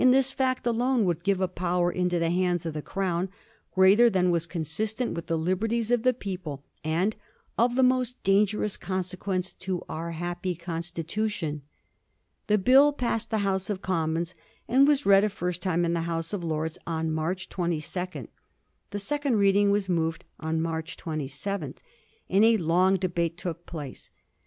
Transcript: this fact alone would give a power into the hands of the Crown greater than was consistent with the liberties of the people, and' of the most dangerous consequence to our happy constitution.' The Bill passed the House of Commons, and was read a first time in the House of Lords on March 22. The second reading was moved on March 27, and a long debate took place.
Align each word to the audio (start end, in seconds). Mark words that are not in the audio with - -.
this 0.09 0.31
fact 0.31 0.65
alone 0.65 1.05
would 1.05 1.21
give 1.23 1.39
a 1.39 1.47
power 1.47 1.91
into 1.91 2.17
the 2.17 2.31
hands 2.31 2.65
of 2.65 2.73
the 2.73 2.81
Crown 2.81 3.29
greater 3.75 4.09
than 4.09 4.31
was 4.31 4.47
consistent 4.47 5.13
with 5.13 5.27
the 5.27 5.37
liberties 5.37 5.91
of 5.91 6.01
the 6.01 6.11
people, 6.11 6.63
and' 6.83 7.15
of 7.59 7.75
the 7.75 7.83
most 7.83 8.15
dangerous 8.23 8.77
consequence 8.77 9.53
to 9.53 9.83
our 9.87 10.13
happy 10.13 10.55
constitution.' 10.55 11.61
The 12.47 12.57
Bill 12.57 12.91
passed 12.91 13.29
the 13.29 13.45
House 13.45 13.69
of 13.69 13.83
Commons, 13.83 14.33
and 14.67 14.87
was 14.87 15.05
read 15.05 15.23
a 15.23 15.29
first 15.29 15.61
time 15.61 15.85
in 15.85 15.93
the 15.93 16.01
House 16.09 16.33
of 16.33 16.43
Lords 16.43 16.79
on 16.87 17.11
March 17.11 17.47
22. 17.49 18.27
The 18.89 18.97
second 18.97 19.35
reading 19.35 19.69
was 19.69 19.87
moved 19.87 20.25
on 20.39 20.59
March 20.63 20.97
27, 20.97 21.75
and 22.27 22.43
a 22.43 22.57
long 22.57 22.95
debate 22.95 23.37
took 23.37 23.67
place. 23.67 24.09